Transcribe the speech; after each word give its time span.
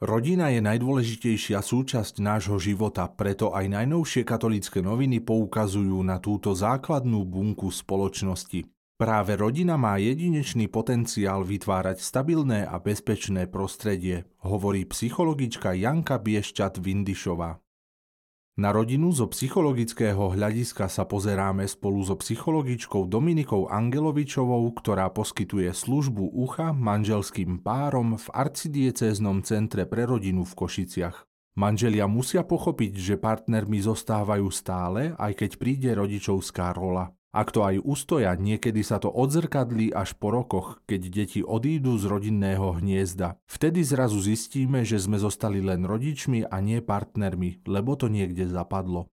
Rodina 0.00 0.48
je 0.48 0.64
najdôležitejšia 0.64 1.60
súčasť 1.60 2.24
nášho 2.24 2.56
života, 2.56 3.04
preto 3.04 3.52
aj 3.52 3.68
najnovšie 3.68 4.24
katolické 4.24 4.80
noviny 4.80 5.20
poukazujú 5.20 6.00
na 6.00 6.16
túto 6.16 6.56
základnú 6.56 7.20
bunku 7.28 7.68
spoločnosti. 7.68 8.64
Práve 8.96 9.36
rodina 9.36 9.76
má 9.76 10.00
jedinečný 10.00 10.72
potenciál 10.72 11.44
vytvárať 11.44 12.00
stabilné 12.00 12.64
a 12.64 12.80
bezpečné 12.80 13.44
prostredie, 13.52 14.24
hovorí 14.40 14.88
psychologička 14.88 15.76
Janka 15.76 16.16
Biešťat-Vindišová. 16.16 17.60
Na 18.60 18.76
rodinu 18.76 19.08
zo 19.08 19.24
psychologického 19.24 20.36
hľadiska 20.36 20.92
sa 20.92 21.08
pozeráme 21.08 21.64
spolu 21.64 22.04
so 22.04 22.12
psychologičkou 22.12 23.08
Dominikou 23.08 23.72
Angelovičovou, 23.72 24.68
ktorá 24.76 25.08
poskytuje 25.08 25.72
službu 25.72 26.36
ucha 26.36 26.76
manželským 26.76 27.64
párom 27.64 28.20
v 28.20 28.26
arcidiecéznom 28.28 29.40
centre 29.48 29.88
pre 29.88 30.04
rodinu 30.04 30.44
v 30.44 30.52
Košiciach. 30.52 31.24
Manželia 31.56 32.04
musia 32.04 32.44
pochopiť, 32.44 32.92
že 33.00 33.16
partnermi 33.16 33.80
zostávajú 33.80 34.52
stále, 34.52 35.16
aj 35.16 35.40
keď 35.40 35.50
príde 35.56 35.90
rodičovská 35.96 36.76
rola. 36.76 37.16
Ak 37.30 37.54
to 37.54 37.62
aj 37.62 37.78
ustoja, 37.86 38.34
niekedy 38.34 38.82
sa 38.82 38.98
to 38.98 39.06
odzrkadlí 39.06 39.94
až 39.94 40.18
po 40.18 40.34
rokoch, 40.34 40.82
keď 40.90 41.00
deti 41.14 41.40
odídu 41.46 41.94
z 41.94 42.10
rodinného 42.10 42.82
hniezda. 42.82 43.38
Vtedy 43.46 43.86
zrazu 43.86 44.18
zistíme, 44.18 44.82
že 44.82 44.98
sme 44.98 45.14
zostali 45.14 45.62
len 45.62 45.86
rodičmi 45.86 46.50
a 46.50 46.58
nie 46.58 46.82
partnermi, 46.82 47.62
lebo 47.70 47.94
to 47.94 48.10
niekde 48.10 48.50
zapadlo. 48.50 49.06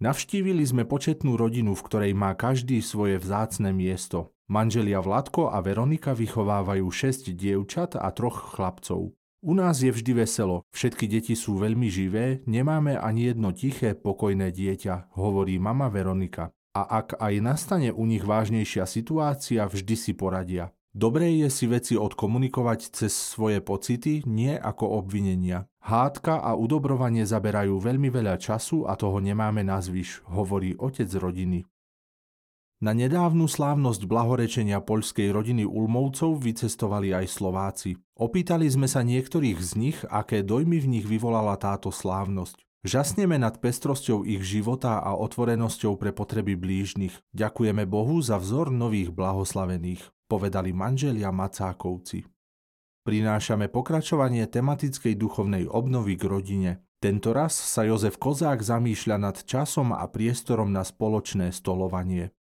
Navštívili 0.00 0.64
sme 0.64 0.88
početnú 0.88 1.36
rodinu, 1.36 1.76
v 1.76 1.84
ktorej 1.84 2.12
má 2.16 2.32
každý 2.32 2.80
svoje 2.80 3.20
vzácne 3.20 3.76
miesto. 3.76 4.32
Manželia 4.48 5.04
Vladko 5.04 5.52
a 5.52 5.60
Veronika 5.60 6.16
vychovávajú 6.16 6.88
6 6.88 7.28
dievčat 7.36 8.00
a 8.00 8.08
troch 8.16 8.56
chlapcov. 8.56 9.12
U 9.44 9.52
nás 9.52 9.84
je 9.84 9.92
vždy 9.92 10.24
veselo, 10.24 10.64
všetky 10.72 11.04
deti 11.04 11.36
sú 11.36 11.60
veľmi 11.60 11.92
živé, 11.92 12.40
nemáme 12.48 12.96
ani 12.96 13.28
jedno 13.28 13.52
tiché, 13.52 13.92
pokojné 13.92 14.48
dieťa, 14.48 15.12
hovorí 15.20 15.60
mama 15.60 15.92
Veronika 15.92 16.48
a 16.74 16.82
ak 17.06 17.22
aj 17.22 17.34
nastane 17.38 17.94
u 17.94 18.02
nich 18.02 18.26
vážnejšia 18.26 18.84
situácia, 18.90 19.62
vždy 19.62 19.94
si 19.94 20.12
poradia. 20.12 20.74
Dobré 20.94 21.30
je 21.42 21.50
si 21.50 21.66
veci 21.66 21.94
odkomunikovať 21.98 22.94
cez 22.94 23.14
svoje 23.14 23.58
pocity, 23.58 24.22
nie 24.26 24.54
ako 24.54 25.02
obvinenia. 25.02 25.66
Hádka 25.82 26.38
a 26.38 26.54
udobrovanie 26.54 27.26
zaberajú 27.26 27.78
veľmi 27.82 28.10
veľa 28.10 28.38
času 28.38 28.86
a 28.86 28.94
toho 28.94 29.18
nemáme 29.18 29.66
na 29.66 29.82
zvyš, 29.82 30.22
hovorí 30.30 30.78
otec 30.78 31.10
rodiny. 31.10 31.66
Na 32.82 32.90
nedávnu 32.90 33.46
slávnosť 33.46 34.06
blahorečenia 34.06 34.82
poľskej 34.82 35.30
rodiny 35.30 35.62
Ulmovcov 35.62 36.42
vycestovali 36.42 37.14
aj 37.14 37.26
Slováci. 37.30 37.98
Opýtali 38.18 38.66
sme 38.66 38.90
sa 38.90 39.06
niektorých 39.06 39.58
z 39.62 39.70
nich, 39.78 39.98
aké 40.10 40.42
dojmy 40.42 40.82
v 40.82 40.90
nich 40.98 41.06
vyvolala 41.06 41.54
táto 41.54 41.94
slávnosť. 41.94 42.63
Žasneme 42.84 43.40
nad 43.40 43.64
pestrosťou 43.64 44.28
ich 44.28 44.44
života 44.44 45.00
a 45.00 45.16
otvorenosťou 45.16 45.96
pre 45.96 46.12
potreby 46.12 46.52
blížnych. 46.52 47.16
Ďakujeme 47.32 47.88
Bohu 47.88 48.20
za 48.20 48.36
vzor 48.36 48.68
nových 48.68 49.08
blahoslavených, 49.08 50.04
povedali 50.28 50.76
manželia 50.76 51.32
Macákovci. 51.32 52.28
Prinášame 53.08 53.72
pokračovanie 53.72 54.44
tematickej 54.44 55.16
duchovnej 55.16 55.64
obnovy 55.64 56.20
k 56.20 56.24
rodine. 56.28 56.70
Tento 57.00 57.32
raz 57.32 57.56
sa 57.56 57.88
Jozef 57.88 58.20
Kozák 58.20 58.60
zamýšľa 58.60 59.16
nad 59.16 59.36
časom 59.48 59.96
a 59.96 60.04
priestorom 60.04 60.68
na 60.68 60.84
spoločné 60.84 61.56
stolovanie. 61.56 62.36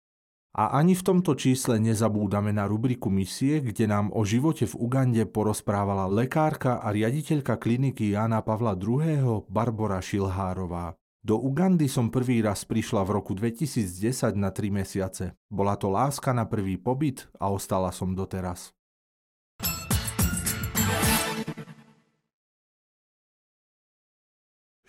A 0.51 0.75
ani 0.83 0.99
v 0.99 1.07
tomto 1.07 1.39
čísle 1.39 1.79
nezabúdame 1.79 2.51
na 2.51 2.67
rubriku 2.67 3.07
misie, 3.07 3.63
kde 3.63 3.87
nám 3.87 4.11
o 4.11 4.27
živote 4.27 4.67
v 4.67 4.75
Ugande 4.83 5.23
porozprávala 5.23 6.11
lekárka 6.11 6.83
a 6.83 6.91
riaditeľka 6.91 7.55
kliniky 7.55 8.11
Jana 8.11 8.43
Pavla 8.43 8.75
II. 8.75 9.47
Barbara 9.47 10.03
Šilhárová. 10.03 10.99
Do 11.23 11.39
Ugandy 11.39 11.87
som 11.87 12.11
prvý 12.11 12.43
raz 12.43 12.67
prišla 12.67 13.07
v 13.07 13.11
roku 13.21 13.37
2010 13.37 14.35
na 14.35 14.51
3 14.51 14.73
mesiace. 14.73 15.37
Bola 15.53 15.79
to 15.79 15.93
láska 15.93 16.35
na 16.35 16.49
prvý 16.49 16.81
pobyt 16.81 17.31
a 17.39 17.53
ostala 17.53 17.95
som 17.95 18.17
doteraz. 18.17 18.75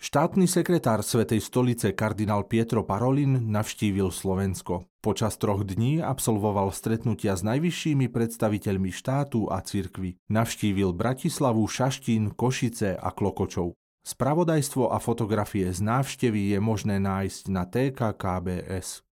Štátny 0.02 0.50
sekretár 0.50 0.98
Svetej 1.06 1.38
stolice 1.38 1.94
kardinál 1.94 2.42
Pietro 2.50 2.82
Parolin 2.82 3.38
navštívil 3.54 4.10
Slovensko. 4.10 4.90
Počas 4.98 5.38
troch 5.38 5.62
dní 5.62 6.02
absolvoval 6.02 6.74
stretnutia 6.74 7.38
s 7.38 7.46
najvyššími 7.46 8.10
predstaviteľmi 8.10 8.90
štátu 8.90 9.46
a 9.46 9.62
cirkvy. 9.62 10.18
Navštívil 10.26 10.90
Bratislavu, 10.90 11.62
Šaštín, 11.70 12.34
Košice 12.34 12.98
a 12.98 13.14
Klokočov. 13.14 13.78
Spravodajstvo 14.02 14.90
a 14.90 14.98
fotografie 14.98 15.70
z 15.70 15.78
návštevy 15.78 16.50
je 16.50 16.58
možné 16.58 16.98
nájsť 16.98 17.42
na 17.46 17.62
TKKBS. 17.62 19.06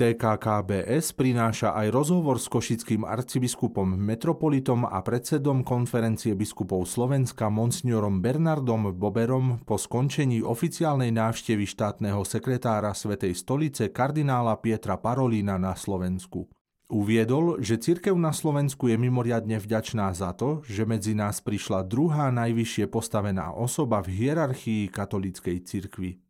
TKKBS 0.00 1.12
prináša 1.12 1.76
aj 1.76 1.92
rozhovor 1.92 2.40
s 2.40 2.48
košickým 2.48 3.04
arcibiskupom 3.04 3.84
metropolitom 4.00 4.88
a 4.88 4.96
predsedom 5.04 5.60
konferencie 5.60 6.32
biskupov 6.32 6.88
Slovenska 6.88 7.52
monsignorom 7.52 8.24
Bernardom 8.24 8.96
Boberom 8.96 9.60
po 9.60 9.76
skončení 9.76 10.40
oficiálnej 10.40 11.12
návštevy 11.12 11.68
štátneho 11.68 12.24
sekretára 12.24 12.96
Svetej 12.96 13.36
stolice 13.36 13.92
kardinála 13.92 14.56
Pietra 14.64 14.96
Parolína 14.96 15.60
na 15.60 15.76
Slovensku. 15.76 16.48
Uviedol, 16.88 17.60
že 17.60 17.76
cirkev 17.76 18.16
na 18.16 18.32
Slovensku 18.32 18.88
je 18.88 18.96
mimoriadne 18.96 19.60
vďačná 19.60 20.16
za 20.16 20.32
to, 20.32 20.64
že 20.64 20.88
medzi 20.88 21.12
nás 21.12 21.44
prišla 21.44 21.84
druhá 21.84 22.32
najvyššie 22.32 22.88
postavená 22.88 23.52
osoba 23.52 24.00
v 24.00 24.16
hierarchii 24.16 24.88
katolíckej 24.88 25.60
cirkvi. 25.60 26.29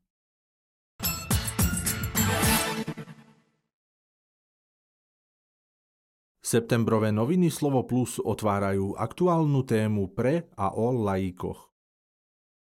Septembrové 6.50 7.14
noviny 7.14 7.46
Slovo 7.46 7.86
Plus 7.86 8.18
otvárajú 8.18 8.98
aktuálnu 8.98 9.62
tému 9.62 10.10
pre 10.10 10.50
a 10.58 10.74
o 10.74 10.90
laikoch. 10.90 11.70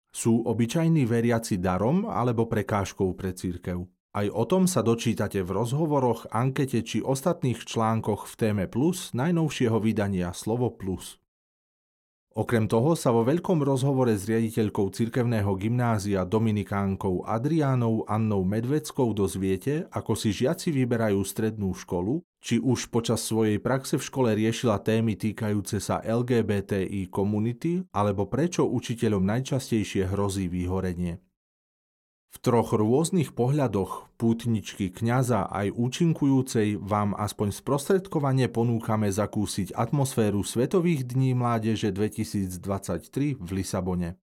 Sú 0.09 0.49
obyčajní 0.49 1.05
veriaci 1.05 1.61
darom 1.61 2.09
alebo 2.09 2.49
prekážkou 2.49 3.13
pre 3.13 3.37
církev? 3.37 3.85
Aj 4.17 4.33
o 4.33 4.49
tom 4.49 4.65
sa 4.65 4.81
dočítate 4.81 5.45
v 5.45 5.61
rozhovoroch, 5.61 6.25
ankete 6.33 6.81
či 6.81 7.05
ostatných 7.05 7.69
článkoch 7.69 8.25
v 8.33 8.35
téme 8.41 8.65
Plus 8.65 9.13
najnovšieho 9.13 9.77
vydania 9.77 10.33
Slovo 10.33 10.73
Plus. 10.73 11.21
Okrem 12.37 12.69
toho 12.69 12.93
sa 12.93 13.17
vo 13.17 13.25
veľkom 13.25 13.65
rozhovore 13.65 14.13
s 14.13 14.29
riaditeľkou 14.29 14.93
cirkevného 14.93 15.57
gymnázia 15.57 16.21
Dominikánkou 16.21 17.25
Adriánou 17.25 18.05
Annou 18.05 18.45
Medveckou 18.45 19.17
dozviete, 19.17 19.89
ako 19.89 20.13
si 20.13 20.37
žiaci 20.37 20.69
vyberajú 20.69 21.17
strednú 21.25 21.73
školu, 21.73 22.21
či 22.45 22.61
už 22.61 22.93
počas 22.93 23.25
svojej 23.25 23.57
praxe 23.57 23.97
v 23.97 24.05
škole 24.05 24.37
riešila 24.37 24.85
témy 24.85 25.17
týkajúce 25.17 25.81
sa 25.81 26.05
LGBTI 26.05 27.09
komunity, 27.09 27.89
alebo 27.97 28.29
prečo 28.29 28.69
učiteľom 28.69 29.25
najčastejšie 29.25 30.05
hrozí 30.05 30.53
vyhorenie. 30.53 31.26
V 32.37 32.45
troch 32.45 32.77
rôznych 32.77 33.33
pohľadoch 33.33 34.13
pútničky 34.21 34.93
kňaza 34.93 35.49
aj 35.49 35.73
účinkujúcej 35.73 36.77
vám 36.77 37.17
aspoň 37.17 37.49
sprostredkovane 37.49 38.53
ponúkame 38.53 39.09
zakúsiť 39.09 39.73
atmosféru 39.73 40.45
Svetových 40.45 41.09
dní 41.09 41.33
mládeže 41.33 41.97
2023 41.97 43.41
v 43.41 43.49
Lisabone. 43.57 44.21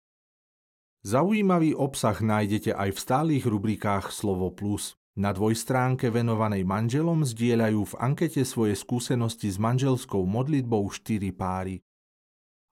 Zaujímavý 1.09 1.73
obsah 1.73 2.21
nájdete 2.21 2.77
aj 2.77 2.93
v 2.93 2.99
stálych 3.01 3.45
rubrikách 3.49 4.13
Slovo 4.13 4.53
Plus. 4.53 4.93
Na 5.17 5.33
dvojstránke 5.33 6.13
venovanej 6.13 6.69
manželom 6.69 7.25
zdieľajú 7.25 7.81
v 7.81 7.95
ankete 7.97 8.45
svoje 8.45 8.77
skúsenosti 8.77 9.49
s 9.49 9.57
manželskou 9.57 10.21
modlitbou 10.29 10.85
4 10.93 11.33
páry. 11.33 11.81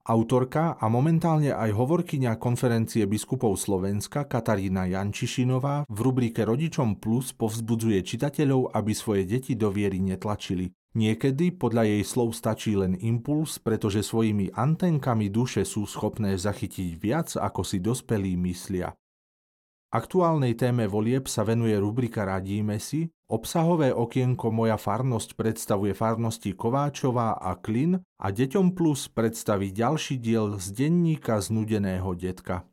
Autorka 0.01 0.81
a 0.81 0.89
momentálne 0.89 1.53
aj 1.53 1.77
hovorkyňa 1.77 2.41
konferencie 2.41 3.05
biskupov 3.05 3.53
Slovenska 3.53 4.25
Katarína 4.25 4.89
Jančišinová 4.89 5.85
v 5.85 5.99
rubrike 6.01 6.41
Rodičom 6.41 6.97
Plus 6.97 7.37
povzbudzuje 7.37 8.01
čitateľov, 8.01 8.73
aby 8.73 8.97
svoje 8.97 9.29
deti 9.29 9.53
do 9.53 9.69
viery 9.69 10.01
netlačili. 10.01 10.73
Niekedy 10.91 11.55
podľa 11.55 11.87
jej 11.87 12.03
slov 12.03 12.35
stačí 12.35 12.75
len 12.75 12.99
impuls, 12.99 13.61
pretože 13.61 14.03
svojimi 14.03 14.51
antenkami 14.51 15.31
duše 15.31 15.63
sú 15.63 15.87
schopné 15.87 16.35
zachytiť 16.35 16.99
viac, 16.99 17.37
ako 17.37 17.61
si 17.63 17.79
dospelí 17.79 18.35
myslia. 18.41 18.91
Aktuálnej 19.91 20.55
téme 20.55 20.87
volieb 20.87 21.27
sa 21.27 21.43
venuje 21.43 21.75
rubrika 21.75 22.23
Radíme 22.23 22.79
si, 22.79 23.11
obsahové 23.27 23.91
okienko 23.91 24.47
Moja 24.47 24.79
farnosť 24.79 25.35
predstavuje 25.35 25.91
farnosti 25.91 26.55
Kováčová 26.55 27.35
a 27.35 27.59
Klin 27.59 27.99
a 27.99 28.27
Deťom 28.31 28.71
Plus 28.71 29.11
predstaví 29.11 29.75
ďalší 29.75 30.15
diel 30.15 30.55
z 30.63 30.71
denníka 30.71 31.43
znudeného 31.43 32.15
detka. 32.15 32.70